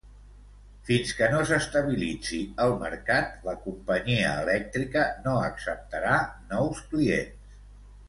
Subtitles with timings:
[0.87, 6.19] Fins que no s'estabilitzi el mercat, la companyia elèctrica no acceptarà
[6.53, 7.59] nous clients.